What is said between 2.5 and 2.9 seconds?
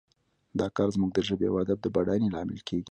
کیږي